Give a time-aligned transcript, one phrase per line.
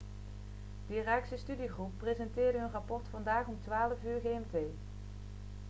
[0.87, 4.65] de irakese studiegroep presenteerde hun rapport vandaag om 12.00 uur gmt